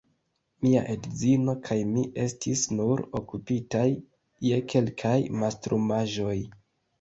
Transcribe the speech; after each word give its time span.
Mia 0.63 0.79
edzino 0.93 1.53
kaj 1.67 1.75
mi 1.89 2.05
estis 2.23 2.63
nur 2.77 3.03
okupitaj 3.19 3.85
je 4.51 4.59
kelkaj 4.73 5.13
mastrumaĵoj. 5.45 6.35